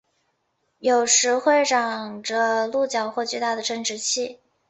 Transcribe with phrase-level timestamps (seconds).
[0.79, 4.39] 有时会长着鹿角或巨大的生殖器。